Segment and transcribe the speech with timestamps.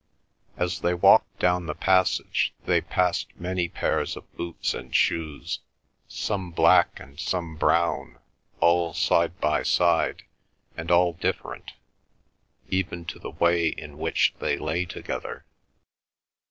[0.57, 5.59] As they walked down the passage they passed many pairs of boots and shoes,
[6.07, 8.17] some black and some brown,
[8.59, 10.23] all side by side,
[10.75, 11.73] and all different,
[12.67, 15.45] even to the way in which they lay together.